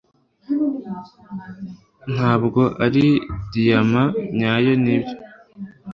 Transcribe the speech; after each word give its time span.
ntabwo 2.13 2.61
ari 2.85 3.05
diyama 3.51 4.03
nyayo, 4.37 4.71
nibyo 4.83 5.15